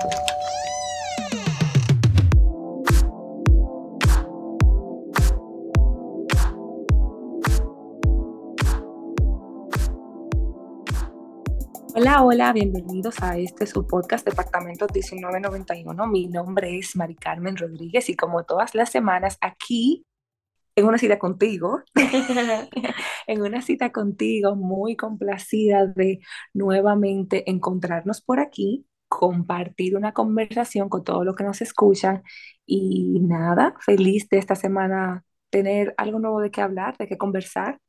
[0.00, 0.12] Hola,
[12.22, 16.06] hola, bienvenidos a este su podcast Departamento 1991.
[16.06, 20.06] Mi nombre es Mari Carmen Rodríguez y como todas las semanas aquí
[20.76, 21.82] en una cita contigo,
[23.26, 26.20] en una cita contigo muy complacida de
[26.54, 32.22] nuevamente encontrarnos por aquí, compartir una conversación con todos los que nos escuchan
[32.66, 37.80] y nada, feliz de esta semana tener algo nuevo de qué hablar, de qué conversar.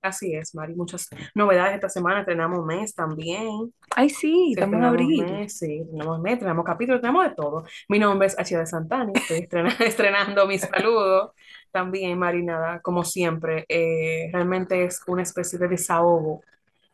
[0.00, 3.74] Así es, Mari, muchas novedades esta semana, tenemos mes también.
[3.96, 5.24] Ay, sí, en abril.
[5.24, 7.64] Mes, sí, tenemos mes, tenemos capítulos, tenemos de todo.
[7.88, 8.56] Mi nombre es H.
[8.56, 11.34] de Santani, estoy estrenando, estrenando mi saludo
[11.72, 16.42] también, Mari, nada, como siempre, eh, realmente es una especie de desahogo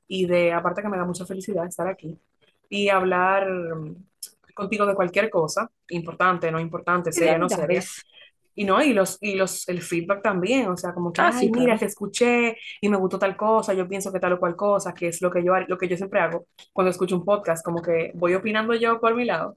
[0.08, 2.18] y de, aparte que me da mucha felicidad estar aquí
[2.74, 3.46] y hablar
[4.52, 7.80] contigo de cualquier cosa, importante, no importante, seria, no seria.
[8.56, 11.50] Y no, y los, y los, el feedback también, o sea, como que, ah, ay,
[11.50, 14.92] mira, te escuché y me gustó tal cosa, yo pienso que tal o cual cosa,
[14.92, 17.80] que es lo que yo, lo que yo siempre hago cuando escucho un podcast, como
[17.80, 19.56] que voy opinando yo por mi lado,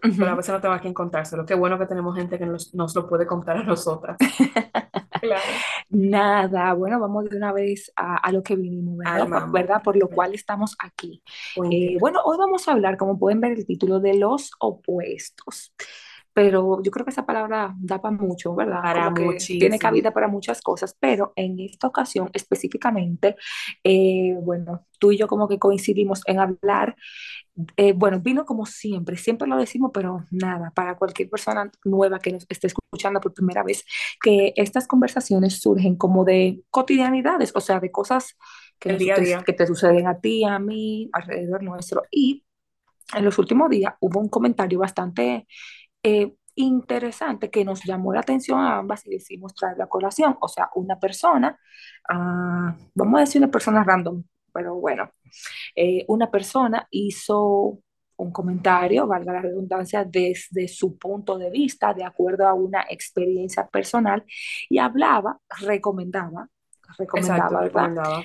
[0.00, 1.44] pero a veces no tengo a quién contárselo.
[1.46, 4.16] Qué bueno que tenemos gente que nos, nos lo puede contar a nosotras.
[5.20, 5.42] claro.
[5.90, 9.48] Nada, bueno, vamos de una vez a, a lo que vinimos, ¿verdad?
[9.50, 9.82] ¿verdad?
[9.82, 11.22] Por lo cual estamos aquí.
[11.70, 15.72] Eh, bueno, hoy vamos a hablar, como pueden ver el título, de los opuestos
[16.36, 18.82] pero yo creo que esa palabra da para mucho, ¿verdad?
[18.82, 23.36] Para tiene cabida para muchas cosas, pero en esta ocasión específicamente,
[23.82, 26.94] eh, bueno, tú y yo como que coincidimos en hablar,
[27.76, 32.32] eh, bueno, vino como siempre, siempre lo decimos, pero nada, para cualquier persona nueva que
[32.32, 33.84] nos esté escuchando por primera vez,
[34.22, 38.36] que estas conversaciones surgen como de cotidianidades, o sea, de cosas
[38.78, 42.44] que, te, que te suceden a ti, a mí, alrededor nuestro, y
[43.14, 45.46] en los últimos días hubo un comentario bastante
[46.02, 50.36] eh, interesante que nos llamó la atención a ambas y decidimos traer la colación.
[50.40, 51.58] O sea, una persona,
[52.08, 55.10] ah, vamos a decir una persona random, pero bueno,
[55.74, 57.80] eh, una persona hizo
[58.16, 63.66] un comentario, valga la redundancia, desde su punto de vista, de acuerdo a una experiencia
[63.66, 64.24] personal,
[64.68, 66.48] y hablaba, recomendaba,
[66.98, 68.22] recomendaba, ¿verdad?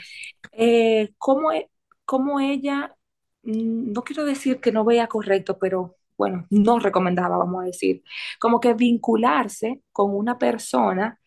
[0.53, 1.69] Eh, cómo, e,
[2.05, 2.95] cómo ella,
[3.43, 8.03] mm, no quiero decir que no vea correcto, pero bueno, no recomendaba, vamos a decir,
[8.39, 11.19] como que vincularse con una persona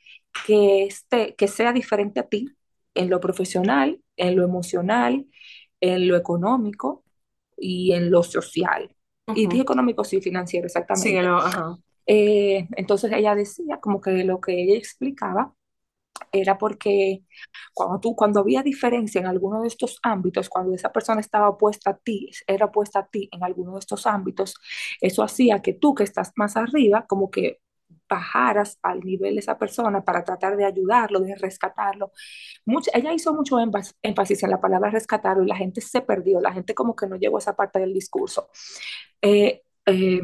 [0.47, 2.49] que, esté, que sea diferente a ti
[2.95, 5.27] en lo profesional, en lo emocional,
[5.93, 7.05] en lo económico
[7.57, 8.95] y en lo social.
[9.35, 11.09] Y dije económico, sí, financiero, exactamente.
[11.09, 11.79] Sí, ajá.
[12.07, 15.55] Eh, entonces ella decía como que lo que ella explicaba
[16.31, 17.23] era porque
[17.73, 21.91] cuando tú, cuando había diferencia en alguno de estos ámbitos, cuando esa persona estaba opuesta
[21.91, 24.55] a ti, era opuesta a ti en alguno de estos ámbitos,
[25.01, 27.61] eso hacía que tú que estás más arriba, como que
[28.15, 32.13] bajaras al nivel de esa persona para tratar de ayudarlo, de rescatarlo.
[32.93, 33.59] ella hizo mucho
[34.03, 37.17] énfasis en la palabra rescatarlo y la gente se perdió, la gente como que no
[37.17, 38.49] llegó a esa parte del discurso.
[39.21, 40.21] Eh, eh,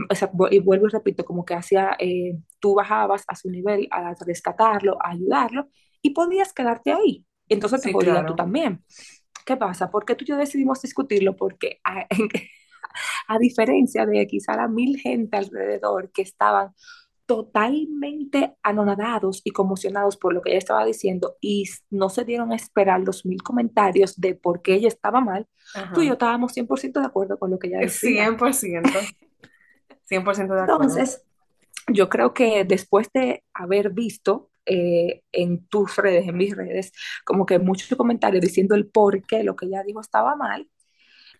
[0.50, 4.96] y vuelvo y repito, como que hacía, eh, tú bajabas a su nivel a rescatarlo,
[5.02, 5.68] a ayudarlo,
[6.00, 7.26] y podías quedarte ahí.
[7.48, 8.84] Entonces te podías tú también.
[9.44, 9.90] ¿Qué pasa?
[9.90, 11.34] ¿Por qué tú y yo decidimos discutirlo?
[11.36, 12.06] Porque a,
[13.28, 16.72] a diferencia de quizá la mil gente alrededor que estaban
[17.30, 22.56] totalmente anonadados y conmocionados por lo que ella estaba diciendo y no se dieron a
[22.56, 25.46] esperar los mil comentarios de por qué ella estaba mal,
[25.94, 28.28] tú y yo estábamos 100% de acuerdo con lo que ella decía.
[28.30, 28.82] 100%.
[30.10, 30.58] 100% de acuerdo.
[30.58, 31.24] Entonces,
[31.86, 36.90] yo creo que después de haber visto eh, en tus redes, en mis redes,
[37.24, 40.68] como que muchos comentarios diciendo el por qué lo que ella dijo estaba mal,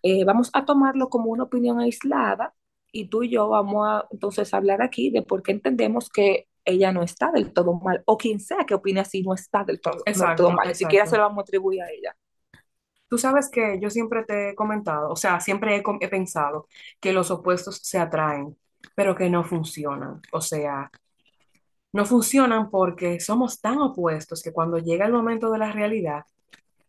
[0.03, 2.53] eh, vamos a tomarlo como una opinión aislada
[2.91, 6.91] y tú y yo vamos a entonces hablar aquí de por qué entendemos que ella
[6.91, 10.03] no está del todo mal, o quien sea que opine así no está del todo,
[10.51, 12.15] mal, ni siquiera se lo vamos a atribuir a ella.
[13.07, 16.67] Tú sabes que yo siempre te he comentado, o sea, siempre he, he pensado
[16.99, 18.57] que los opuestos se atraen,
[18.95, 20.21] pero que no funcionan.
[20.31, 20.89] O sea,
[21.93, 26.23] no funcionan porque somos tan opuestos que cuando llega el momento de la realidad,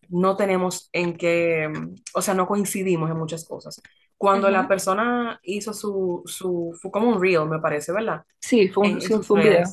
[0.09, 1.73] no tenemos en qué,
[2.15, 3.81] o sea, no coincidimos en muchas cosas.
[4.23, 8.23] Cuando la persona hizo su, su, fue como un reel, me parece, ¿verdad?
[8.39, 8.99] Sí, fue un,
[9.41, 9.65] video.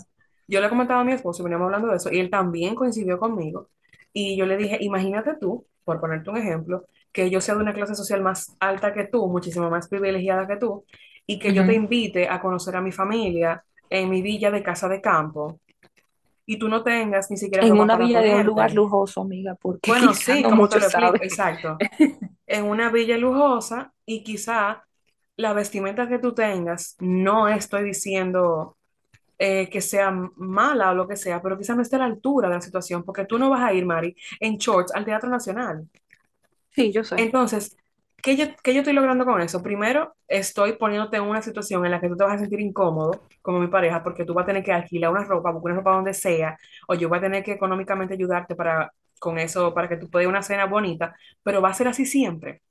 [0.47, 3.69] Yo le comentaba a mi esposo, veníamos hablando de eso, y él también coincidió conmigo.
[4.11, 7.75] Y yo le dije, imagínate tú, por ponerte un ejemplo, que yo sea de una
[7.75, 10.83] clase social más alta que tú, muchísimo más privilegiada que tú,
[11.27, 14.89] y que yo te invite a conocer a mi familia en mi villa de casa
[14.89, 15.59] de campo
[16.49, 19.91] y tú no tengas ni siquiera en una villa de un lugar lujoso, amiga, porque
[19.91, 21.77] bueno, sí, como te lo explico, exacto.
[22.47, 24.83] en una villa lujosa y quizá
[25.35, 28.77] la vestimenta que tú tengas, no estoy diciendo
[29.37, 32.49] eh, que sea mala o lo que sea, pero quizás no esté a la altura
[32.49, 35.87] de la situación, porque tú no vas a ir, Mari, en shorts al Teatro Nacional.
[36.71, 37.21] Sí, yo sé.
[37.21, 37.77] Entonces,
[38.21, 39.61] ¿qué yo, qué yo estoy logrando con eso?
[39.63, 43.23] Primero, estoy poniéndote en una situación en la que tú te vas a sentir incómodo
[43.41, 45.95] como mi pareja, porque tú vas a tener que alquilar una ropa, buscar una ropa
[45.95, 46.57] donde sea,
[46.87, 50.27] o yo voy a tener que económicamente ayudarte para, con eso, para que tú puedas
[50.29, 52.61] una cena bonita, pero va a ser así siempre.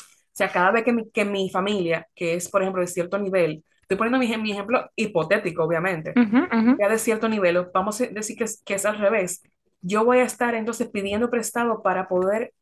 [0.00, 3.18] O sea, cada vez que mi, que mi familia, que es, por ejemplo, de cierto
[3.18, 6.72] nivel, estoy poniendo mi, mi ejemplo hipotético, obviamente, Ujú, ujú.
[6.78, 9.42] ya de cierto nivel, vamos a decir que que es al revés.
[9.82, 12.52] Yo voy a estar entonces pidiendo prestado para poder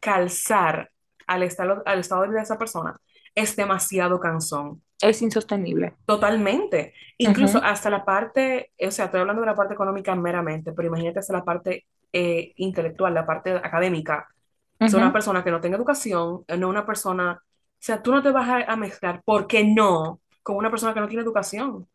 [0.00, 0.90] calzar
[1.26, 2.96] al estado, al estado de vida de esa persona.
[3.34, 4.82] Es demasiado cansón.
[5.00, 5.94] Es insostenible.
[6.06, 6.94] Totalmente.
[7.18, 11.18] Incluso hasta la parte, o sea, estoy hablando de la parte económica meramente, pero imagínate
[11.18, 14.28] hasta la parte eh, intelectual, la parte académica.
[14.80, 18.12] O sea, una persona que no tenga educación, eh, no una persona, o sea, tú
[18.12, 20.20] no te vas a, a mezclar, ¿por qué no?
[20.42, 21.86] Con una persona que no tiene educación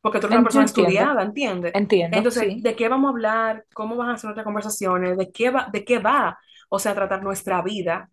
[0.00, 1.72] porque tú eres una persona entiendo, estudiada, ¿entiendes?
[1.74, 2.60] entiendo, Entonces, sí.
[2.60, 3.64] ¿de qué vamos a hablar?
[3.74, 5.18] ¿Cómo van a ser nuestras conversaciones?
[5.18, 6.38] ¿De qué va, de qué va?
[6.68, 8.08] O sea, tratar nuestra vida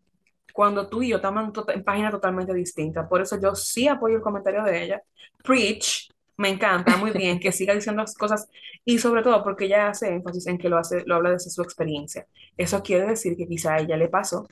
[0.56, 3.10] cuando tú y yo estamos en, en páginas totalmente distintas.
[3.10, 5.02] Por eso yo sí apoyo el comentario de ella.
[5.44, 8.48] Preach, me encanta, muy bien, que siga diciendo las cosas
[8.86, 11.62] y sobre todo porque ella hace énfasis en que lo hace, lo habla desde su
[11.62, 12.26] experiencia.
[12.56, 14.48] Eso quiere decir que quizá a ella le pasó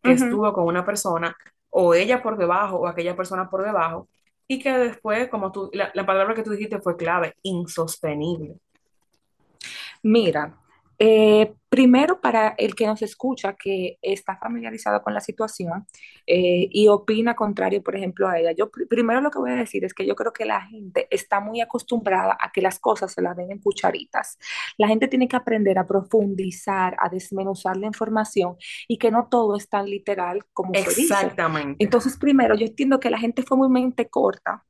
[0.00, 1.36] que estuvo con una persona,
[1.70, 4.08] o ella por debajo, o aquella persona por debajo,
[4.46, 8.56] y que después, como tú, la, la palabra que tú dijiste fue clave, insostenible.
[10.04, 10.56] Mira,
[11.04, 15.86] eh, primero para el que nos escucha, que está familiarizado con la situación
[16.28, 19.56] eh, y opina contrario, por ejemplo, a ella, yo pr- primero lo que voy a
[19.56, 23.12] decir es que yo creo que la gente está muy acostumbrada a que las cosas
[23.12, 24.38] se las den en cucharitas.
[24.78, 28.56] La gente tiene que aprender a profundizar, a desmenuzar la información
[28.86, 31.34] y que no todo es tan literal como se dice.
[31.34, 34.64] Exactamente, Entonces, primero, yo entiendo que la gente fue muy mente corta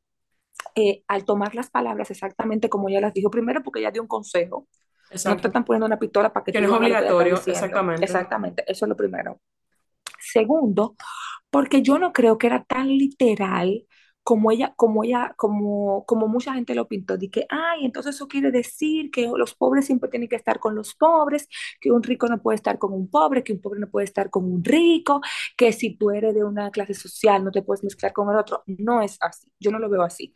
[0.74, 4.08] eh, al tomar las palabras exactamente como ella las dijo, primero porque ella dio un
[4.08, 4.68] consejo
[5.24, 8.04] no te están poniendo una pistola para que Que tú no es obligatorio, exactamente.
[8.04, 9.40] Exactamente, eso es lo primero.
[10.18, 10.96] Segundo,
[11.50, 13.86] porque yo no creo que era tan literal
[14.22, 18.28] como ella, como ella, como, como mucha gente lo pintó, de que, ay, entonces eso
[18.28, 21.48] quiere decir que los pobres siempre tienen que estar con los pobres,
[21.80, 24.30] que un rico no puede estar con un pobre, que un pobre no puede estar
[24.30, 25.20] con un rico,
[25.56, 28.62] que si tú eres de una clase social no te puedes mezclar con el otro.
[28.66, 30.34] No es así, yo no lo veo así.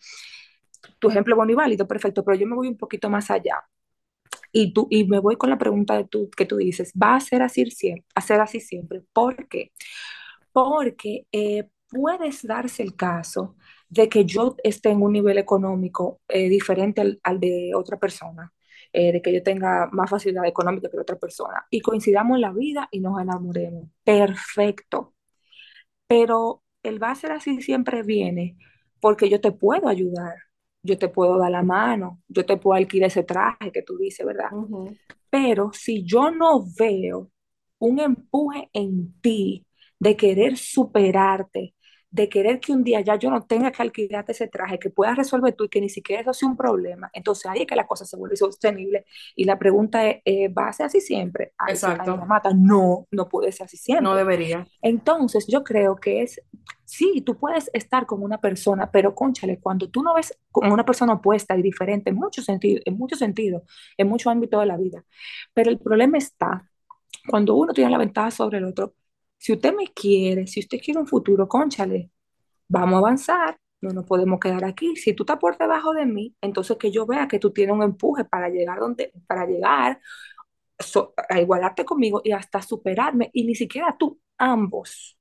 [0.98, 3.62] Tu ejemplo bueno y válido, perfecto, pero yo me voy un poquito más allá.
[4.58, 7.20] Y, tú, y me voy con la pregunta de tú, que tú dices, ¿va a
[7.20, 8.06] ser así siempre?
[8.14, 9.02] ¿A así siempre?
[9.12, 9.72] ¿Por qué?
[10.52, 13.56] Porque eh, puedes darse el caso
[13.90, 18.50] de que yo esté en un nivel económico eh, diferente al, al, de otra persona,
[18.94, 22.52] eh, de que yo tenga más facilidad económica que otra persona, y coincidamos en la
[22.52, 23.90] vida y nos enamoremos.
[24.04, 25.14] Perfecto.
[26.06, 28.56] Pero el va a ser así siempre viene
[29.00, 30.34] porque yo te puedo ayudar,
[30.86, 34.24] yo te puedo dar la mano, yo te puedo alquilar ese traje que tú dices,
[34.24, 34.50] ¿verdad?
[35.28, 37.30] Pero si yo no veo
[37.78, 39.66] un empuje en ti
[39.98, 41.74] de querer superarte,
[42.16, 45.16] de querer que un día ya yo no tenga que alquilarte ese traje, que puedas
[45.16, 47.86] resolver tú y que ni siquiera eso sea un problema, entonces ahí es que la
[47.86, 49.04] cosa se vuelve sostenible.
[49.34, 51.54] Y la pregunta es, eh, ¿va a ser así siempre?
[51.64, 52.50] Me Exacto, mata.
[52.54, 54.14] No, no puede ser así no siempre.
[54.14, 54.66] debería.
[54.82, 56.40] Entonces, yo creo que es,
[56.84, 60.84] sí, tú puedes estar con una persona, pero cónchale, cuando tú no ves con una
[60.84, 63.62] persona opuesta y diferente en muchos sentidos, en muchos sentidos,
[63.96, 65.04] en muchos ámbitos de la vida,
[65.54, 66.70] pero el problema está
[67.28, 68.94] cuando uno tiene la ventaja sobre el otro.
[69.46, 72.10] Si usted me quiere, si usted quiere un futuro, cónchale,
[72.68, 74.96] vamos a avanzar, no nos podemos quedar aquí.
[74.96, 77.82] Si tú estás por debajo de mí, entonces que yo vea que tú tienes un
[77.84, 80.00] empuje para llegar donde, para llegar
[80.78, 85.18] so- a igualarte conmigo y hasta superarme, y ni siquiera tú, ambos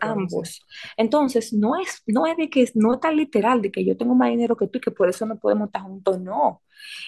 [0.00, 0.66] ambos.
[0.96, 4.14] Entonces, no es, no es de que no es tan literal de que yo tengo
[4.14, 6.62] más dinero que tú y que por eso no podemos estar juntos, no.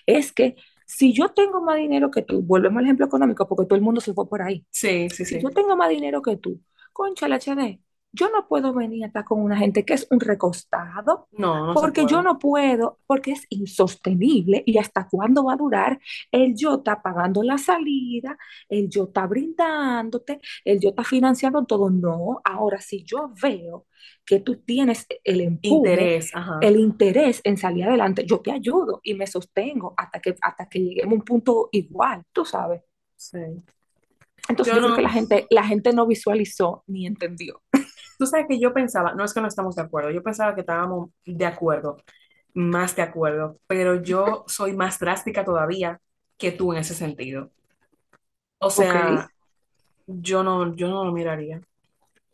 [0.06, 0.56] Es que
[0.96, 4.00] si yo tengo más dinero que tú, volvemos al ejemplo económico, porque todo el mundo
[4.00, 4.66] se fue por ahí.
[4.70, 5.40] Sí, sí, Si sí.
[5.40, 7.80] yo tengo más dinero que tú, concha la HD,
[8.12, 12.04] yo no puedo venir a estar con una gente que es un recostado, No, porque
[12.06, 15.98] yo no puedo, porque es insostenible y hasta cuándo va a durar
[16.30, 18.36] el yo está pagando la salida,
[18.68, 21.90] el yo está brindándote, el yo está financiando todo.
[21.90, 23.86] No, ahora si yo veo
[24.26, 26.58] que tú tienes el empuje, Interés, ajá.
[26.60, 30.80] el interés en salir adelante, yo te ayudo y me sostengo hasta que, hasta que
[30.80, 32.82] lleguemos a un punto igual, tú sabes.
[33.16, 33.38] Sí.
[34.48, 37.62] Entonces Yo yo creo que no, la gente, la gente no visualizó ni entendió.
[38.22, 40.60] Tú sabes que yo pensaba, no es que no estamos de acuerdo, yo pensaba que
[40.60, 41.96] estábamos de acuerdo,
[42.54, 46.00] más de acuerdo, pero yo soy más drástica todavía
[46.38, 47.50] que tú en ese sentido.
[48.58, 49.28] O sea,
[50.06, 51.60] yo no, yo no lo miraría.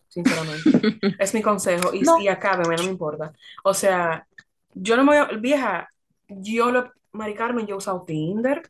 [0.08, 0.62] sinceramente.
[1.18, 3.32] Es mi consejo y, y No, acábeme, no me importa.
[3.64, 4.26] O sea,
[4.74, 5.88] yo no me voy a, vieja,
[6.28, 8.60] yo lo, Mari Carmen, yo he usado Tinder,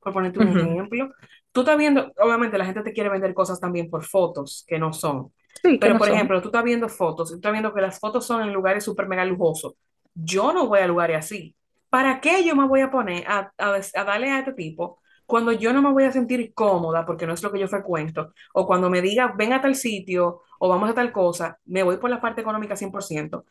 [0.00, 1.12] por ponerte un ejemplo.
[1.52, 4.92] Tú estás viendo, obviamente la gente te quiere vender cosas también por fotos que no
[4.92, 5.30] son.
[5.62, 6.10] Sí, Pero, por son.
[6.10, 9.08] ejemplo, tú estás viendo fotos, tú estás viendo que las fotos son en lugares súper
[9.08, 9.74] mega lujosos.
[10.14, 11.56] Yo no voy a lugares así.
[11.90, 15.52] ¿Para qué yo me voy a poner a, a, a darle a este tipo cuando
[15.52, 18.32] yo no me voy a sentir cómoda porque no es lo que yo frecuento?
[18.54, 21.96] O cuando me diga, ven a tal sitio o vamos a tal cosa, me voy
[21.98, 23.44] por la parte económica 100%.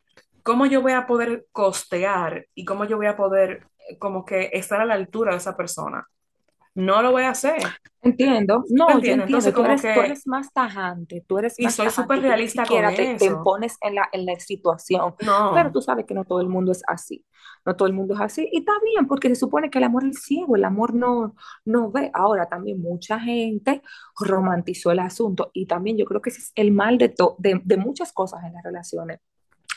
[0.44, 4.50] ¿Cómo yo voy a poder costear y cómo yo voy a poder eh, como que
[4.54, 6.08] estar a la altura de esa persona?
[6.76, 7.62] No lo voy a hacer.
[8.04, 9.26] Entiendo, ¿Me no, yo entiendes?
[9.26, 12.20] Entonces, entiendo, tú eres, tú que, eres más tajante, tú eres y más soy súper
[12.22, 13.44] realista con siquiera te, te eso.
[13.44, 15.14] pones en la, en la situación,
[15.52, 17.24] pero No, tú sabes que no todo el mundo es así,
[17.64, 20.04] no todo el mundo es así, y está bien, porque se supone que el amor
[20.06, 21.36] es ciego, el amor no,
[21.66, 22.10] no ve.
[22.14, 23.84] Ahora también mucha gente
[24.20, 27.62] romantizó el asunto, y también yo creo que ese es el mal de, to- de,
[27.64, 29.20] de muchas cosas en las relaciones.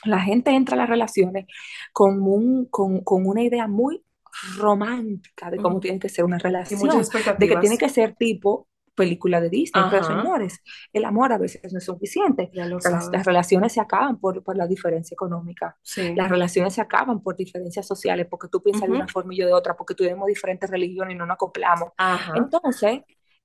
[0.04, 1.46] La gente entra a las relaciones
[1.92, 4.04] con, un, con, con una idea muy
[4.42, 8.68] romántica de cómo ujú, tiene que ser una relación, de que tiene que ser tipo
[8.94, 10.62] película de Disney, pero Ajá, señores,
[10.92, 12.50] el amor a veces no es suficiente.
[12.84, 16.02] Las, las relaciones se acaban por, por la diferencia económica, Sí.
[16.14, 19.38] las relaciones se acaban por diferencias sociales, porque tú piensas de ujú, una forma y
[19.38, 21.90] yo de otra, porque tenemos diferentes religiones y no nos acoplamos.
[21.96, 23.00] Ajá, Entonces,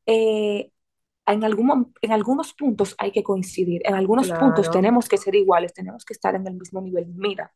[0.05, 0.71] eh,
[1.27, 5.73] en, algún, en algunos puntos hay que coincidir, en algunos puntos tenemos que ser iguales,
[5.73, 7.07] tenemos que estar en el mismo nivel.
[7.15, 7.53] Mira,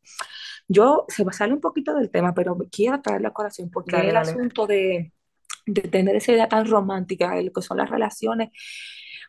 [0.68, 3.96] yo se va a salir un poquito del tema, pero quiero traer la colación porque
[3.96, 4.30] Dale, el dale.
[4.30, 5.12] asunto de,
[5.66, 8.50] de tener esa idea tan romántica de lo que son las relaciones,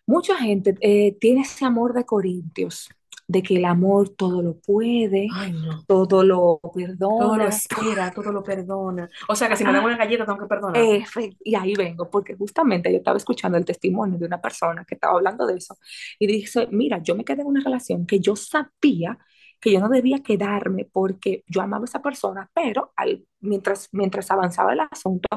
[0.06, 2.90] mucha gente eh, tiene ese amor de Corintios,
[3.28, 5.84] de que el amor todo lo puede, Ay, no.
[5.88, 7.48] todo lo Todo lo perdona.
[7.48, 9.10] espera, todo lo perdona.
[9.28, 10.76] O sea que si me dan Ah, una galleta tengo que perdonar.
[10.78, 14.96] Efe- y ahí vengo, porque justamente yo estaba escuchando el testimonio de una persona que
[14.96, 15.78] estaba hablando de eso
[16.20, 19.18] y dice, mira, yo me quedé en una relación que yo sabía
[19.60, 24.30] que yo no debía quedarme porque yo amaba a esa persona, pero al, mientras, mientras
[24.32, 25.28] avanzaba el asunto,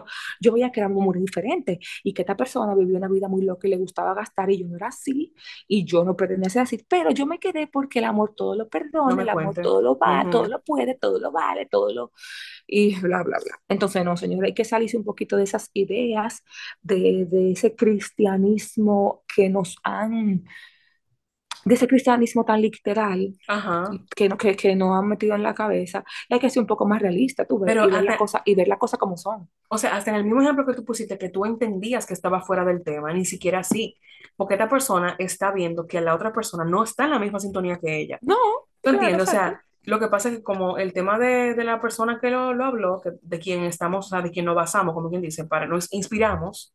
[0.40, 3.66] yo veía que era muy diferente y que esta persona vivía una vida muy loca
[3.66, 5.34] y le gustaba gastar y yo no era así
[5.66, 8.68] y yo no pretendía ser así, pero yo me quedé porque el amor todo lo
[9.04, 9.62] No perdona, me el amor cuente.
[9.62, 12.12] todo lo va, todo Ujú, lo puede, todo lo vale, todo lo
[12.66, 13.60] y bla, bla, bla.
[13.68, 16.44] Entonces, no, señor, hay que salirse un poquito de esas ideas,
[16.82, 20.44] de, de ese cristianismo que nos han,
[21.68, 23.90] de ese cristianismo tan literal Ajá.
[24.16, 26.04] que, no- que, que nos han metido en la cabeza.
[26.28, 28.16] Y hay que ser un poco más realista, tú ves, Pero y ver la hasta,
[28.18, 29.48] cosa, y ver la cosa como son.
[29.68, 32.40] o sea, hasta en el mismo ejemplo que tú pusiste, que tú entendías que estaba
[32.40, 33.96] fuera del tema, ni siquiera así.
[34.36, 37.78] Porque esta persona está viendo que la otra persona no está en la misma sintonía
[37.78, 38.18] que ella.
[38.22, 38.34] No,
[38.80, 39.28] ¿Tú claro, entiendes?
[39.28, 42.30] O sea, lo que pasa es que como el tema de, de la persona que
[42.30, 45.22] lo, lo habló, que, de quien estamos, o sea, de quien nos basamos, como quien
[45.22, 46.74] dice, para nos inspiramos,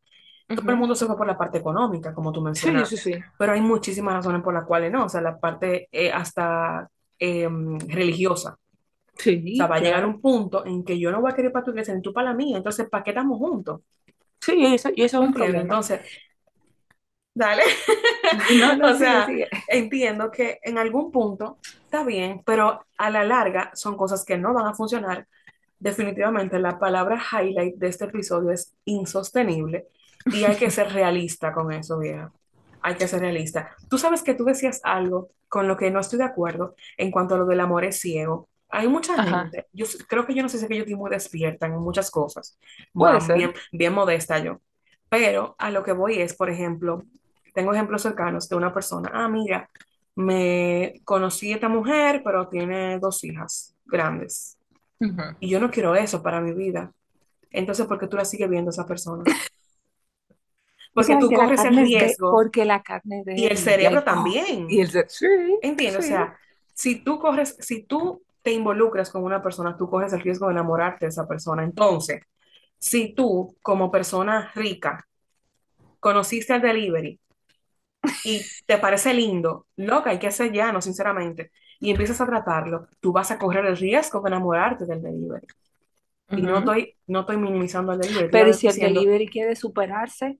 [0.54, 2.96] todo el mundo se fue por la parte económica, como tú Sí, sí, mencionaste.
[2.96, 3.12] sí.
[3.38, 7.48] Pero hay muchísimas razones por las cuales no, o sea, la parte eh, hasta eh,
[7.88, 8.58] religiosa.
[9.52, 10.06] O sea, Sí, va a llegar claro.
[10.06, 12.30] un punto en que yo no voy a querer para tu iglesia ni tú para
[12.30, 13.80] la mía, entonces, ¿para qué estamos juntos?
[14.40, 15.62] Sí, y eso, y eso ¿Tú es un problema.
[15.62, 16.00] Entonces,
[17.34, 17.62] dale.
[18.48, 19.48] No, no, O sigue, sea, sigue.
[19.66, 24.54] entiendo que en algún punto está bien, pero a la larga son cosas que no
[24.54, 25.26] van a funcionar.
[25.78, 29.88] Definitivamente la palabra highlight de este episodio es insostenible
[30.30, 32.32] y hay que ser realista con eso, vieja.
[32.80, 33.70] Hay que ser realista.
[33.88, 37.34] Tú sabes que tú decías algo con lo que no estoy de acuerdo en cuanto
[37.34, 38.48] a lo del amor es ciego.
[38.68, 40.96] Hay mucha Ajá, gente, yo creo que yo no sé si es que yo estoy
[40.96, 42.58] muy despierta en muchas cosas,
[42.92, 44.60] Bueno, bien, bien modesta yo,
[45.08, 47.06] pero a lo que voy es, por ejemplo,
[47.54, 49.70] tengo ejemplos cercanos de una persona, ah, mira,
[50.16, 54.58] me conocí a esta mujer, pero tiene dos hijas grandes
[55.00, 55.36] Ujú.
[55.40, 56.92] y yo no quiero eso para mi vida.
[57.50, 59.28] Entonces, ¿por qué tú la sigues viendo a esa persona?
[60.94, 64.02] Porque tú corres el de, riesgo porque la carne es y el y cerebro ¡oh!
[64.02, 64.66] y también.
[64.70, 65.26] el de, sí,
[65.60, 66.04] ¿Entiendes?
[66.04, 66.38] O sea,
[66.72, 70.52] si tú corres, si tú te involucras con una persona, tú corres el riesgo de
[70.52, 71.64] enamorarte de esa persona.
[71.64, 72.22] Entonces,
[72.78, 75.06] si tú, como persona rica,
[75.98, 77.18] conociste al delivery
[78.24, 83.12] y te parece lindo, loca, hay que ser llano, sinceramente, y empiezas a tratarlo, tú
[83.12, 85.46] vas a correr el riesgo de enamorarte del delivery.
[86.30, 89.56] Y no estoy, no estoy minimizando al delivery, Pero ¿y estoy si el delivery quiere
[89.56, 90.38] superarse?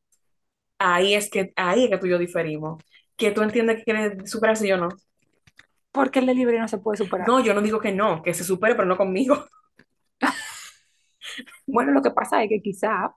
[0.78, 2.83] Ahí es que, ahí es que tú y yo diferimos.
[3.16, 4.88] Que tú entiendes que quieres superarse y yo no.
[5.93, 7.28] Porque el delivery no se puede superar.
[7.28, 9.45] No, yo no digo que no, que se supere, pero no conmigo.
[11.66, 13.14] Bueno, lo que pasa es que quizá,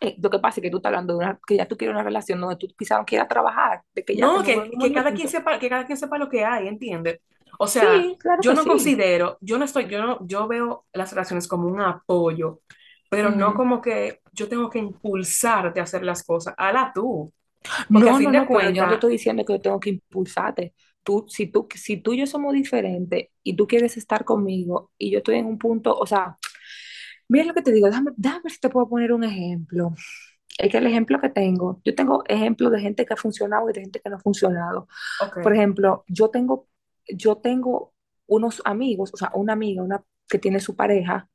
[0.00, 1.94] eh, lo que pasa es que tú estás hablando de una, que ya tú quieres
[1.94, 5.12] una relación donde tú quizá no quieras trabajar, de que ya No, que, que cada
[5.12, 7.20] quien sepa, que cada quien sepa lo que hay, ¿entiendes?
[7.58, 8.68] O sea, sí, claro yo no sí.
[8.68, 12.60] considero, yo no estoy, yo no, yo veo las relaciones como un apoyo,
[13.08, 16.54] pero no como que yo tengo que impulsarte a hacer las cosas.
[16.58, 17.32] Hala tú.
[17.92, 19.60] Porque a No, fin no, de no, pero yo no te estoy diciendo que yo
[19.60, 20.74] tengo que impulsarte.
[21.02, 25.10] Tú, si tú, si tú y yo somos diferentes y tú quieres estar conmigo y
[25.10, 26.38] yo estoy en un punto, o sea,
[27.28, 29.94] mira lo que te digo, déjame, déjame ver si te puedo poner un ejemplo.
[30.58, 33.72] Es que el ejemplo que tengo, yo tengo ejemplos de gente que ha funcionado y
[33.74, 34.88] de gente que no ha funcionado.
[35.42, 36.68] Por ejemplo, yo tengo,
[37.08, 37.94] yo tengo
[38.28, 41.30] unos amigos, o sea, una amiga, una que tiene su pareja,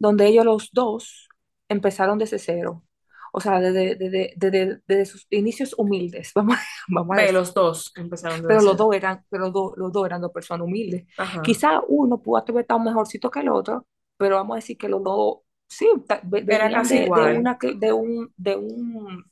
[0.00, 1.29] donde ellos los dos
[1.70, 2.84] empezaron desde cero.
[3.32, 6.56] O sea, desde, desde, desde, desde sus inicios humildes, vamos,
[6.88, 7.34] vamos a decir.
[7.34, 10.32] los dos empezaron desde Pero los dos eran, pero los dos, los dos eran dos
[10.32, 11.06] personas humildes.
[11.16, 11.40] Ajá.
[11.42, 13.86] Quizá uno pudo haber estado mejorcito que el otro,
[14.16, 17.08] pero vamos a decir que los dos, sí, ta- ve- Era venían casi de,
[17.38, 19.24] una, de un, de un,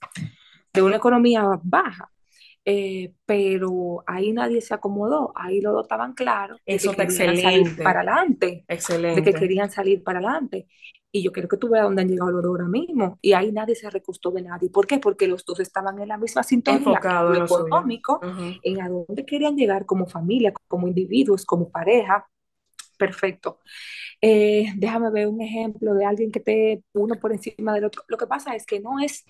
[0.72, 2.10] de una economía baja.
[2.70, 7.04] Eh, pero ahí nadie se acomodó, ahí los dos estaban claros de que Eso está
[7.06, 8.66] querían salir para excelente, adelante,
[9.12, 9.34] de que excelente.
[9.34, 10.68] querían salir para adelante.
[11.10, 13.18] Y yo quiero que tú veas dónde han llegado los dos ahora mismo.
[13.22, 14.68] Y ahí nadie se recostó de nadie.
[14.70, 14.98] ¿Por qué?
[14.98, 18.60] Porque los dos estaban en la misma sintonía, en Enfocado lo en lo económico, Ajá.
[18.62, 22.26] en a dónde querían llegar como familia, como individuos, como pareja.
[22.98, 23.60] Perfecto.
[24.20, 28.02] Eh, déjame ver un ejemplo de alguien que esté uno por encima del otro.
[28.08, 29.24] Lo que pasa es que no es,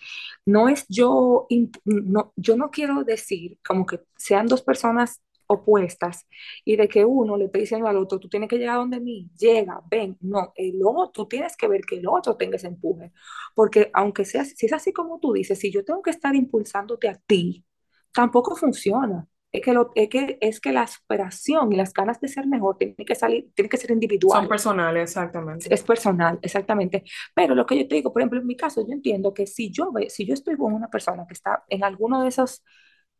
[0.46, 1.46] no es yo,
[1.84, 6.26] no, yo no quiero decir como que sean dos personas opuestas
[6.64, 9.30] y de que uno le esté diciendo al otro, tú tienes que llegar donde mí,
[9.38, 13.12] llega, ven, no, el otro, tú tienes que ver que el otro tenga ese empuje,
[13.54, 17.08] porque aunque sea, si es así como tú dices, si yo tengo que estar impulsándote
[17.08, 17.64] a ti,
[18.12, 19.28] tampoco funciona.
[19.50, 22.76] Es que, lo, es que, es que la superación y las ganas de ser mejor
[22.76, 23.90] tienen que salir, tienen que ser
[24.30, 24.46] Son individual.
[24.46, 25.72] personales, exactamente.
[25.72, 27.04] Es personal, exactamente.
[27.34, 29.70] Pero lo que yo te digo, por ejemplo, en mi caso, yo entiendo que si
[29.70, 32.62] yo, si yo estoy con una persona que está en alguno de esos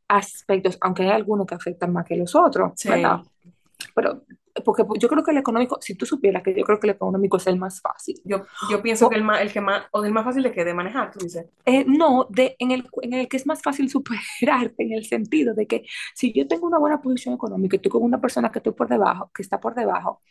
[0.06, 3.20] aspectos, aunque hay algunos que afectan más que los otros, ¿verdad?
[3.42, 3.50] Sí.
[3.94, 4.24] Pero
[4.64, 7.36] porque yo creo que el económico, si tú supieras que yo creo que el económico
[7.38, 8.20] es el más fácil.
[8.24, 10.64] Yo, yo pienso que el más, el que más, o el más fácil de que
[10.64, 11.46] de manejar, tú dices.
[11.64, 15.54] eh, no, de, en el, en el que es más fácil superarte, en el sentido
[15.54, 15.84] de que
[16.14, 18.88] si yo tengo una buena posición económica y estoy con una persona que estoy por
[18.88, 20.22] debajo, que está por debajo,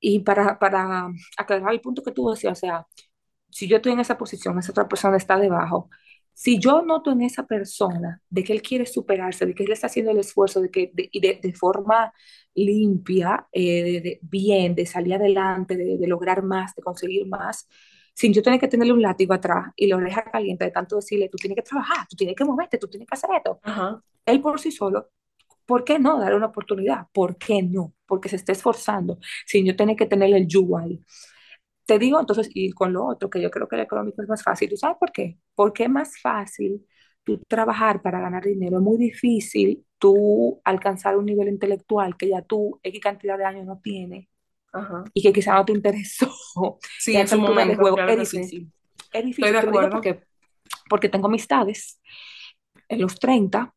[0.00, 2.86] y para, para aclarar el punto que tú decías, o sea,
[3.50, 5.90] si yo estoy en esa posición, esa otra persona está debajo,
[6.38, 9.88] si yo noto en esa persona de que él quiere superarse, de que él está
[9.88, 12.12] haciendo el esfuerzo, de que de, de, de forma
[12.54, 17.66] limpia, eh, de, bien, de salir adelante, de, de lograr más, de conseguir más,
[18.14, 21.28] sin yo tener que tenerle un látigo atrás y la oreja caliente de tanto decirle,
[21.28, 24.00] tú tienes que trabajar, tú tienes que moverte, tú tienes que hacer esto, Ajá.
[24.24, 25.08] él por sí solo,
[25.66, 27.08] ¿por qué no darle una oportunidad?
[27.12, 27.94] ¿Por qué no?
[28.06, 31.02] Porque se está esforzando, sin yo tener que tenerle el yugo ahí.
[31.88, 34.44] Te digo entonces, y con lo otro, que yo creo que el económico es más
[34.44, 34.70] fácil.
[34.70, 35.38] ¿Tú sabes por qué?
[35.56, 36.86] Porque es más fácil
[37.24, 38.78] tú trabajar para ganar dinero.
[38.78, 43.66] Es muy difícil tú alcanzar un nivel intelectual que ya tú X cantidad de años
[43.66, 44.28] no tienes
[44.72, 45.04] Ajá.
[45.14, 46.30] y que quizá no te interesó.
[46.96, 48.40] Sí, en su de momento, juego claro es que sí.
[48.40, 48.72] difícil.
[49.12, 49.66] Es Estoy de difícil.
[49.66, 49.90] Lo digo acuerdo.
[49.90, 50.24] porque,
[50.90, 52.00] porque tengo amistades
[52.88, 53.74] en los 30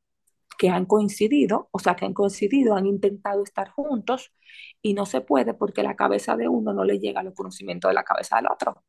[0.61, 4.31] que han coincidido, o sea, que han coincidido, han intentado estar juntos
[4.83, 7.89] y no se puede porque la cabeza de uno no le llega a los conocimientos
[7.89, 8.83] de la cabeza del otro.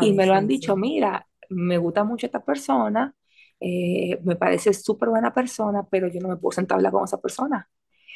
[0.00, 3.14] Y me lo han dicho, mira, me gusta mucho esta persona,
[3.60, 7.04] eh, me parece súper buena persona, pero yo no me puedo sentar a hablar con
[7.04, 7.68] esa persona.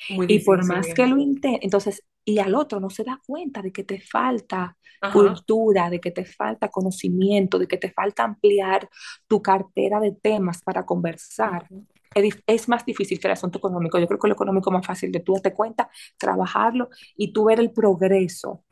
[0.08, 3.62] Muy Y por más que lo intente, entonces, y al otro no se da cuenta
[3.62, 5.44] de que te falta Ajá.
[5.46, 8.88] cultura, de que te falta conocimiento, de que te falta ampliar
[9.28, 11.70] tu cartera de temas para conversar.
[11.70, 11.86] Ujú.
[12.14, 13.98] Es, más difícil que el asunto económico.
[13.98, 17.44] Yo creo que lo económico es más fácil de tú darte cuenta, trabajarlo y tú
[17.46, 18.64] ver el progreso.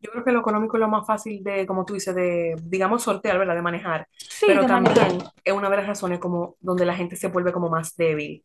[0.00, 3.02] Yo creo que lo económico es lo más fácil de, como tú dices, de, digamos,
[3.02, 3.54] sortear, ¿verdad?
[3.54, 4.08] De manejar.
[4.28, 5.08] Sí, Pero de manejar.
[5.08, 8.44] también es una de las razones como donde la gente se vuelve como más débil.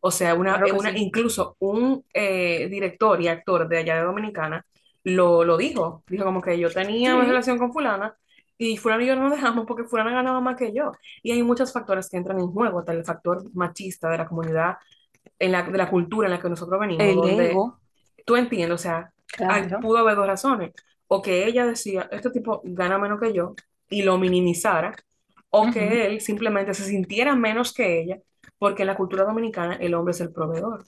[0.00, 0.96] O sea, una, Claro una, sí.
[0.96, 4.66] incluso un eh, director y actor de allá de Dominicana
[5.04, 6.04] lo, lo dijo.
[6.08, 8.16] Dijo como que yo tenía una Sí, relación con fulana
[8.60, 10.92] y fulano y yo no nos dejamos porque fulana ganaba más que yo.
[11.22, 14.76] Y hay muchos factores que entran en juego, hasta el factor machista de la comunidad,
[15.38, 17.78] en la, de la cultura en la que nosotros venimos, el donde ego,
[18.26, 19.12] tú entiendes, o sea,
[19.46, 20.72] hay- pudo haber dos razones.
[21.08, 23.54] O que ella decía, este tipo gana menos que yo
[23.88, 24.94] y lo minimizara,
[25.50, 28.18] o que él simplemente se sintiera menos que ella,
[28.58, 30.84] porque en la cultura dominicana el hombre es el proveedor.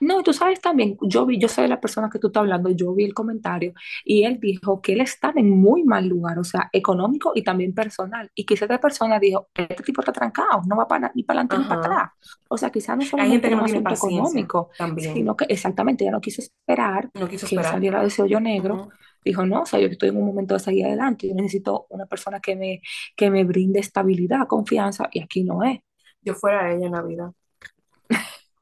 [0.00, 2.94] No, tú sabes también, yo vi, yo soy la persona que tú estás hablando, yo
[2.94, 3.72] vi el comentario
[4.04, 7.74] y él dijo que él estaba en muy mal lugar, o sea, económico y también
[7.74, 8.30] personal.
[8.34, 11.58] Y quizá esta persona dijo, este tipo está trancado, no va para, ni para adelante
[11.58, 12.10] ni para atrás.
[12.48, 15.14] O sea, quizá no Hay solamente gente que no un tiene económico, también.
[15.14, 17.72] sino que exactamente ella no quiso esperar No quiso que esperar.
[17.72, 18.74] saliera de ese hoyo negro.
[18.76, 18.90] Ujú.
[19.24, 22.06] Dijo, no, o sea, yo estoy en un momento de salir adelante, yo necesito una
[22.06, 22.80] persona que me,
[23.16, 25.80] que me brinde estabilidad, confianza, y aquí no es.
[26.22, 27.32] Yo fuera ella en la vida.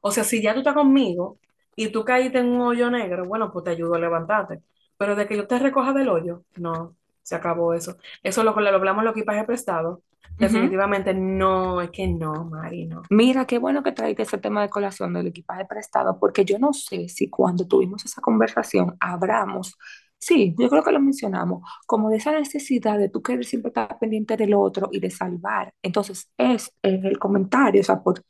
[0.07, 1.39] O sea, si ya tú estás conmigo
[1.75, 4.61] y tú caíste en un hoyo negro, bueno, pues te ayudo a levantarte.
[4.97, 6.95] Pero de que yo te recoja del hoyo, no.
[7.23, 7.97] se acabó eso.
[8.23, 9.99] Eso lo, lo hablamos los equipajes prestados.
[9.99, 10.03] Ujú.
[10.39, 13.01] Definitivamente no, es que no, Mari, no.
[13.09, 16.73] Mira, qué bueno que traíste ese tema de colación del equipaje prestado, porque yo no
[16.73, 19.77] sé si cuando tuvimos esa conversación hablamos,
[20.19, 23.97] sí, yo creo que lo mencionamos, como de esa necesidad de tú querer siempre estar
[23.99, 25.73] pendiente del otro y de salvar.
[25.81, 28.23] Entonces, es en el comentario, o sea, por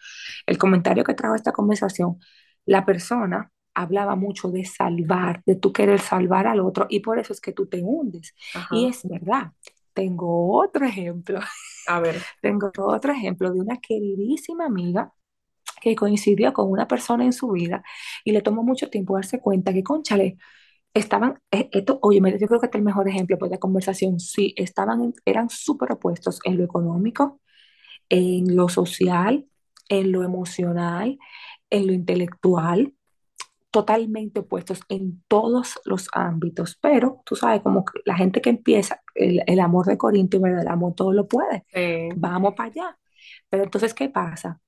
[0.46, 2.20] el comentario que trajo esta conversación,
[2.66, 7.34] la persona hablaba mucho de salvar, de tú querer salvar al otro, y por eso
[7.34, 8.34] es que tú te hundes.
[8.72, 9.52] Y es verdad.
[9.94, 11.40] Tengo otro ejemplo.
[11.88, 15.14] A ver, Tengo otro ejemplo de una queridísima amiga
[15.82, 17.84] que coincidió con una persona en su vida
[18.24, 20.38] y le tomó mucho tiempo darse cuenta que, cónchale,
[21.00, 24.20] estaban, eh, esto, oye, yo creo que este es el mejor ejemplo pues, de conversación,
[24.20, 27.42] sí, estaban, eran súper opuestos en lo económico,
[28.10, 29.48] en lo social,
[29.90, 31.18] en lo emocional,
[31.70, 32.94] en lo intelectual,
[33.72, 39.44] totalmente opuestos en todos los ámbitos, pero tú sabes, como la gente que empieza, el,
[39.46, 40.62] el amor de Corinto, ¿verdad?
[40.62, 41.66] El amor todo lo puede,
[42.16, 42.98] vamos para allá.
[43.50, 44.60] Pero entonces, ¿qué pasa?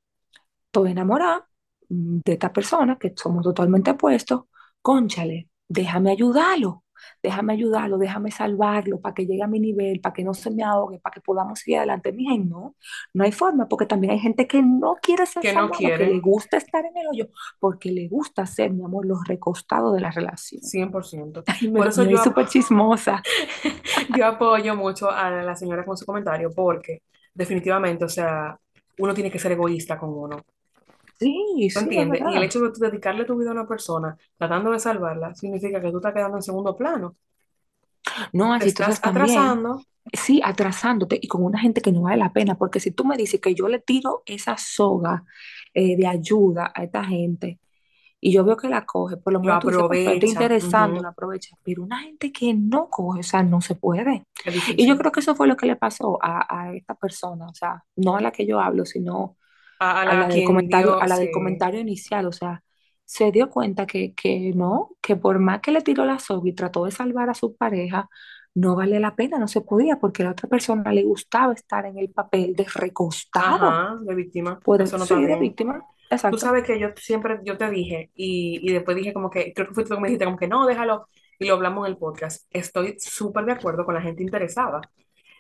[0.66, 1.48] Estoy enamorada
[1.90, 4.44] mm, de esta persona que somos totalmente opuestos,
[4.82, 6.84] cónchale, déjame ayudarlo,
[7.24, 10.64] déjame ayudarlo, déjame salvarlo para que llegue a mi nivel, para que no se me
[10.64, 12.14] ahogue, para que podamos seguir adelante.
[12.18, 12.76] Y no,
[13.14, 16.20] no hay forma, porque también hay gente que no quiere ser que no que le
[16.20, 17.30] gusta estar en el hoyo,
[17.60, 20.62] porque le gusta ser, mi amor, los recostados de la relación.
[20.62, 21.44] 100%.
[21.48, 23.22] Ay, Por eso me yo, ap- súper chismosa.
[24.16, 27.04] yo apoyo mucho a la señora con su comentario, porque
[27.34, 28.58] definitivamente, o sea,
[29.00, 30.42] uno tiene que ser egoísta con uno.
[31.20, 32.22] Sí, ¿Tú sí, es entiendes?
[32.26, 35.82] Y el hecho de tú dedicarle tu vida a una persona tratando de salvarla significa
[35.82, 37.16] que tú estás quedando en segundo plano.
[38.34, 39.02] No, así estás también.
[39.04, 39.86] atrasando.
[40.14, 43.18] Sí, atrasándote y con una gente que no vale la pena, porque si tú me
[43.18, 45.24] dices que yo le tiro esa soga
[45.74, 47.60] eh, de ayuda a esta gente
[48.22, 50.24] y yo veo que la coge, por lo Lo menos tú dices, pues, aprovecha.
[50.24, 51.10] interesando, la Ujú.
[51.10, 54.26] aprovecha, pero una gente que no coge, o sea, no se puede.
[54.78, 57.56] Y yo creo que eso fue lo que le pasó a, a esta persona, o
[57.56, 59.38] sea, no a la que yo hablo, sino
[59.80, 61.32] A, a a la la del comentario, a Dios, la del sí.
[61.32, 62.64] comentario inicial, o sea,
[63.06, 66.54] se dio cuenta que, que no, que por más que le tiró la soga y
[66.54, 68.10] trató de salvar a su pareja,
[68.56, 71.86] no vale la pena, no se podía, porque a la otra persona le gustaba estar
[71.86, 74.60] en el papel de recostado, Ajá, de víctima.
[74.64, 75.84] puede, Eso no sí, de víctima,
[76.30, 76.38] Tú exacto.
[76.38, 79.74] sabes que yo siempre, yo te dije, y, y después dije como que, creo que
[79.74, 81.08] fuiste tú que me dijiste como que no, déjalo,
[81.40, 82.46] y lo hablamos en el podcast.
[82.52, 84.82] Estoy súper de acuerdo con la gente interesada.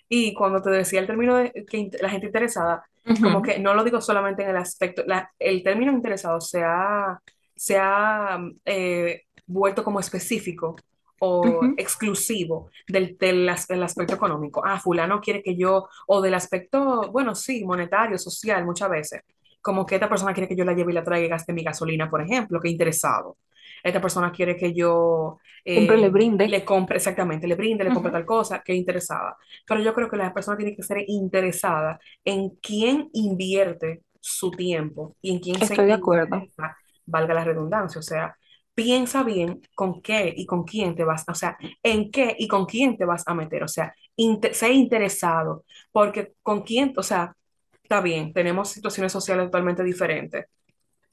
[0.10, 2.84] Y cuando te decía el término de que la gente interesada,
[3.19, 6.63] como Ujú, que no lo digo solamente en el aspecto, la- el término interesado se
[6.63, 7.19] ha,
[7.56, 10.76] se ha eh, vuelto como específico
[11.19, 11.78] o ujú.
[11.78, 14.63] exclusivo del, del, del aspecto económico.
[14.65, 19.22] Ah, fulano quiere que yo, o del aspecto, bueno, sí, monetario, social, muchas veces.
[19.62, 21.63] Como que esta persona quiere que yo la lleve y la traiga y gaste mi
[21.63, 23.38] gasolina, por ejemplo, que interesado.
[23.84, 25.38] Esta persona quiere que yo
[25.73, 26.45] Siempre le eh, brinde.
[26.45, 29.38] le compre, exactamente, le brinde, le compre tal cosa, que interesada.
[29.67, 35.15] Pero yo creo que la persona tiene que ser interesada en quién invierte su tiempo
[35.21, 36.49] y en quién se Estoy de acuerdo.
[36.49, 37.99] interesa, valga la redundancia.
[37.99, 38.36] O sea,
[38.73, 42.65] piensa bien con qué y con quién te vas, o sea, en qué y con
[42.65, 43.63] quién te vas a meter.
[43.63, 47.36] O sea, inte- sé interesado, porque con quién, o sea,
[47.84, 50.45] está bien, tenemos situaciones sociales totalmente diferentes.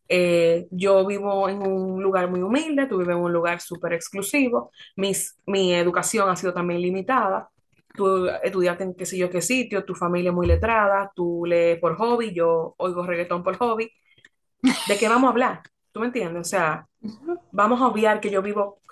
[0.09, 4.71] Eh, yo vivo en un lugar muy humilde, tú vives en un lugar súper exclusivo,
[4.97, 7.51] mis, mi educación ha sido también limitada,
[7.95, 11.79] tú estudiaste en qué sé yo qué sitio, tu familia es muy letrada, tú lees
[11.81, 13.91] por hobby, yo oigo reggaetón por hobby,
[14.87, 15.63] ¿de qué vamos a hablar?
[15.93, 16.41] ¿Tú me entiendes?
[16.43, 16.87] O sea,
[17.53, 18.83] vamos a obviar que yo vivo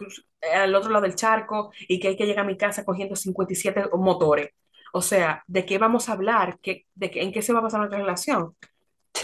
[0.55, 3.85] al otro lado del charco y que hay que llegar a mi casa cogiendo 57
[3.95, 4.51] motores.
[4.93, 6.59] O sea, ¿de qué vamos a hablar?
[6.63, 8.57] ¿Qué, de qué, ¿En qué se va a pasar nuestra relación?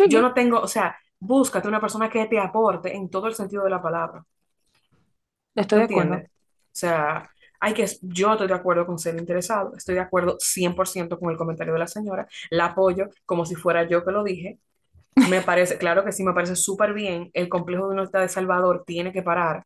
[0.04, 3.34] Yo Sí, no tengo, o sea, búscate una persona que te aporte en todo el
[3.34, 4.24] sentido de la palabra.
[5.54, 6.16] estoy ¿Tú de acuerdo.
[6.16, 6.26] entiendes?
[6.26, 6.30] O
[6.72, 7.30] sea,
[7.60, 11.36] hay que, yo estoy de acuerdo con ser interesado, estoy de acuerdo 100% con el
[11.36, 14.58] comentario de la señora, la apoyo como si fuera yo que lo dije.
[15.20, 17.30] Me parece, claro que sí, me parece súper bien.
[17.34, 19.64] El complejo de unidad de Salvador tiene que parar,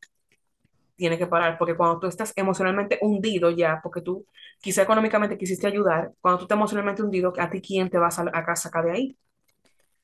[0.96, 4.26] tiene que parar, porque cuando tú estás emocionalmente hundido ya, porque tú
[4.60, 8.22] quizá económicamente quisiste ayudar, cuando tú estás emocionalmente hundido, ¿a ti quién te vas a,
[8.24, 9.18] a sacar de ahí?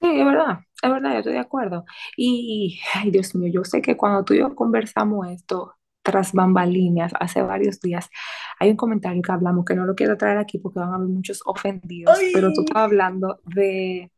[0.01, 1.85] Sí, es verdad, es verdad, yo estoy de acuerdo.
[2.17, 7.13] Y, ay, Dios mío, yo sé que cuando tú y yo conversamos esto tras bambalinas
[7.21, 8.09] hace varios días,
[8.59, 11.09] hay un comentario que hablamos que no lo quiero traer aquí porque van a haber
[11.09, 14.11] muchos ofendidos, pero tú Ay, estabas hablando de,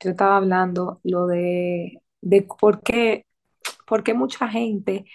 [0.00, 3.26] yo estaba hablando lo de, de por qué,
[3.86, 5.06] por qué mucha gente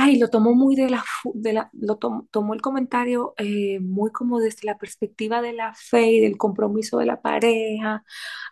[0.00, 1.02] Ay, lo tomó muy de la,
[1.34, 5.74] de la lo tom- tomó el comentario eh, muy como desde la perspectiva de la
[5.74, 8.04] fe y del compromiso de la pareja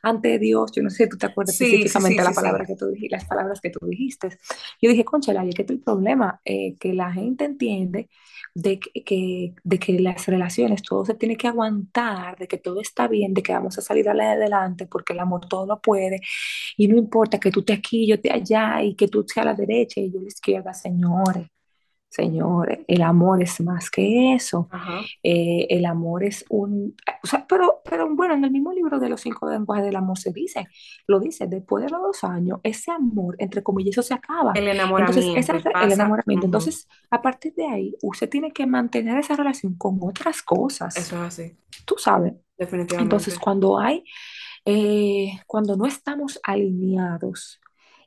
[0.02, 0.72] ante Dios.
[0.74, 2.88] Yo no sé si tú te acuerdas Sí, sí, sí, específicamente la palabra que tú
[2.88, 4.30] dijiste, las palabras que tú dijiste.
[4.82, 6.40] Yo dije, concha, ¿y qué es el problema?
[6.44, 8.08] Eh, que la gente entiende
[8.54, 12.80] de que, que- de que las relaciones, todo se tiene que aguantar, de que todo
[12.80, 16.20] está bien, de que vamos a salir adelante porque el amor todo lo puede
[16.76, 19.50] y no importa que tú estés aquí, yo esté allá y que tú seas a
[19.50, 21.35] la derecha y yo a la izquierda, señores.
[22.08, 24.68] Señores, el amor es más que eso.
[25.22, 29.08] Eh, el amor es un, o sea, pero, pero bueno, en el mismo libro de
[29.10, 30.66] los cinco lenguajes del amor se dice,
[31.06, 34.52] lo dice, después de los dos años, ese amor, entre comillas, eso se acaba.
[34.54, 36.46] El Entonces, enamoramiento ese es el enamoramiento.
[36.46, 41.16] Entonces, a partir de ahí, usted tiene que mantener esa relación con otras cosas, Eso
[41.16, 42.32] es así, tú sabes.
[42.32, 43.36] Entonces, definitivamente.
[43.38, 44.04] cuando hay,
[44.64, 47.60] eh, cuando no estamos alineados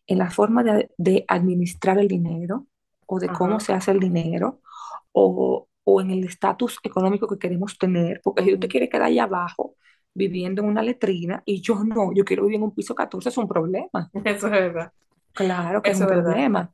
[0.08, 2.66] en la forma de, de administrar el dinero
[3.10, 4.62] o de cómo se hace el dinero
[5.14, 9.24] o, o en el estatus económico que queremos tener, porque si usted quiere quedar allá
[9.24, 9.76] abajo
[10.14, 13.38] viviendo en una letrina y yo no, yo quiero vivir en un piso 14, es
[13.38, 14.12] un problema.
[14.26, 14.94] Eso es verdad.
[15.34, 16.24] Claro que es un verdad.
[16.24, 16.72] problema.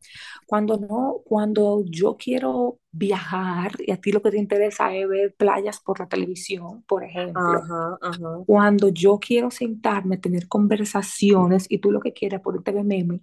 [0.47, 5.35] Cuando no, cuando yo quiero viajar y a ti lo que te interesa es ver
[5.35, 8.45] playas por la televisión, por ejemplo, Ajá, ajá.
[8.45, 13.21] cuando yo quiero sentarme, tener conversaciones y tú lo que quieres es ponerte de meme,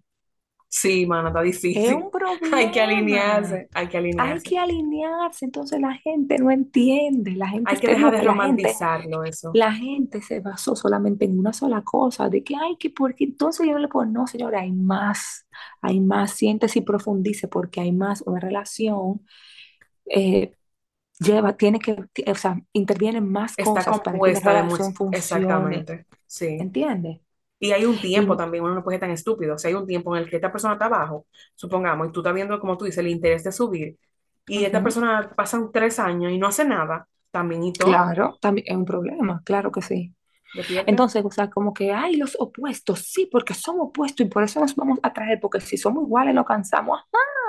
[0.74, 1.42] Sí, mano, está
[1.74, 1.94] es difícil.
[1.94, 2.10] un
[2.50, 2.80] Hay que problema.
[2.80, 4.42] alinearse, hay que Hay alinearse.
[4.42, 8.80] que alinearse, entonces la gente no entiende, la gente Hay que dejar de la gente,
[8.80, 9.52] romantizarlo, eso.
[9.52, 13.66] la gente se basó solamente en una sola cosa, de que hay que, porque entonces
[13.66, 15.46] yo no le puedo, no, señora, hay más,
[15.82, 19.22] hay más, siéntese y profundice, porque hay más, una relación
[20.06, 20.56] eh,
[21.20, 21.96] lleva, tiene que,
[22.30, 26.48] o sea, intervienen más Está cosas para que de relación funcione, exactamente, sí.
[26.58, 27.20] ¿entiendes?
[27.62, 29.54] Y hay un tiempo también, uno no puede ser tan estúpido.
[29.54, 32.20] O sea, hay un tiempo en el que esta persona está abajo, supongamos, y tú
[32.20, 33.98] estás viendo, como tú dices, el interés de subir,
[34.46, 38.38] y esta ujú, persona pasan tres años y no hace nada, también y todo, Claro,
[38.40, 40.14] también es un problema, claro que sí.
[40.86, 44.60] Entonces, o sea, como que hay los opuestos, sí, porque son opuestos y por eso
[44.60, 47.00] nos vamos a traer, porque si somos iguales nos cansamos.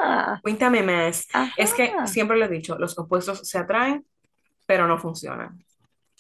[0.02, 1.28] Ajá, Cuéntame más.
[1.56, 4.06] Es que siempre le he dicho, los opuestos se atraen,
[4.68, 5.64] pero no funcionan.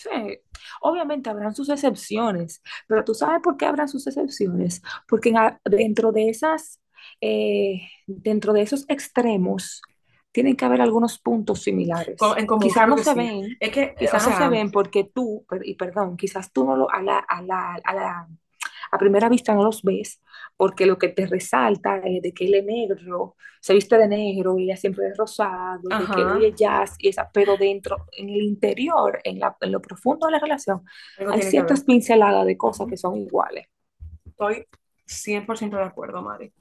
[0.03, 0.39] Sí,
[0.81, 6.11] obviamente habrán sus excepciones, pero tú sabes por qué habrán sus excepciones, porque en dentro
[6.11, 6.81] de esas,
[7.21, 9.81] eh, dentro de esos extremos,
[10.33, 12.17] tienen que haber algunos puntos similares.
[12.59, 13.15] Quizás no se sí.
[13.15, 16.65] ven, Es que, eh, o quizás no se ven porque tú, y perdón, quizás tú
[16.65, 18.27] no lo, a la, a la, a la,
[18.93, 20.21] a primera vista no los ves,
[20.57, 24.57] porque lo que te resalta es de que él es negro, se viste de negro,
[24.57, 28.05] y ella siempre es rosado, de que él ajá, oye jazz, y esa, pero dentro,
[28.11, 30.83] en el interior, en la, en lo profundo de la relación,
[31.29, 33.67] hay ciertas pinceladas de cosas que son iguales.
[34.25, 34.67] Estoy
[35.05, 36.53] 100% de acuerdo, Mari.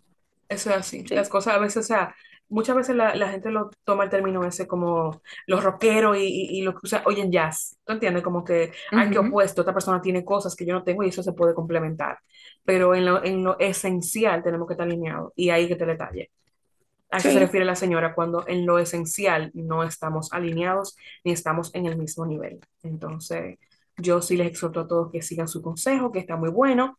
[0.48, 1.08] Eso es así.
[1.10, 1.30] Las Sí.
[1.30, 2.14] cosas a veces, o sea,
[2.52, 6.58] muchas veces la, la gente lo toma el término ese como los rockeros y, y,
[6.60, 7.78] y lo que o sea, oyen jazz.
[7.84, 8.22] ¿Tú entiendes?
[8.22, 9.20] Como que, ay, qué Ujú.
[9.20, 12.18] opuesto, esta persona tiene cosas que yo no tengo y eso se puede complementar.
[12.64, 16.30] Pero en lo, en lo esencial tenemos que estar alineados y ahí que te detalle.
[17.10, 21.74] A eso se refiere la señora cuando en lo esencial no estamos alineados ni estamos
[21.74, 22.60] en el mismo nivel.
[22.82, 23.58] Entonces,
[23.98, 26.98] yo sí les exhorto a todos que sigan su consejo, que está muy bueno.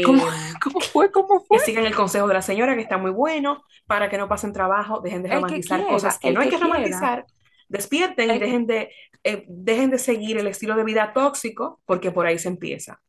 [0.00, 0.28] ¿Cómo, Eh,
[0.62, 1.10] cómo fue?
[1.12, 1.58] ¿Cómo que fue?
[1.58, 5.00] sigan el consejo de la señora, que está muy bueno, para que no pasen trabajo,
[5.00, 7.26] dejen de El que romantizar cosas que no hay que que romantizar,
[7.68, 8.90] despierten y el que, dejen de,
[9.24, 13.00] eh, dejen de seguir el estilo de vida tóxico, porque por ahí se empieza.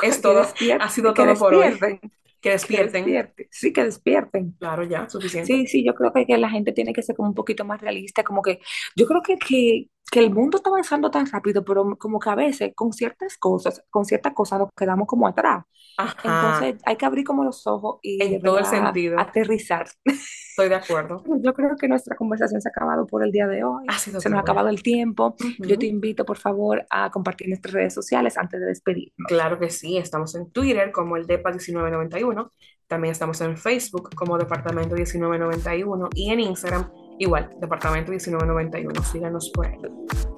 [0.00, 0.40] Es que todo,
[0.78, 1.70] ha sido que todo por hoy.
[1.70, 2.00] despierten,
[2.40, 2.84] Que que despierten.
[2.84, 4.58] despierten, sí, que despierten.
[4.58, 5.46] Claro, ya, suficiente.
[5.46, 7.80] Sí, sí, yo creo que, que la gente tiene que ser como un poquito más
[7.80, 8.60] realista, como que
[8.96, 12.36] yo creo que, que, que el mundo está avanzando tan rápido, pero como que a
[12.36, 15.64] veces con ciertas cosas, con ciertas cosas nos quedamos como atrás.
[15.98, 19.18] Ajá, Entonces hay que abrir como los ojos y en todo el sentido.
[19.18, 19.88] aterrizar.
[20.04, 21.24] Estoy de acuerdo.
[21.42, 23.86] Yo creo que nuestra conversación se ha acabado por el día de hoy.
[23.88, 25.34] Ha sido Se nos ha acabado el tiempo.
[25.58, 29.26] Yo te invito, por favor, a compartir nuestras redes sociales antes de despedirnos.
[29.26, 32.52] Claro que sí, estamos en Twitter como el DEPA 1991,
[32.86, 39.02] también estamos en Facebook como Departamento 1991 y en Instagram igual, Departamento 1991.
[39.04, 39.78] Síganos por ahí.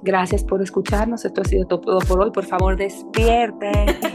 [0.03, 1.25] Gracias por escucharnos.
[1.25, 2.31] Esto ha sido todo por hoy.
[2.31, 3.97] Por favor, despierten.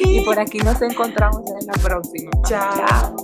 [0.00, 2.30] Y por aquí nos encontramos en la próxima.
[2.46, 2.86] Chao.
[2.86, 3.16] Chao.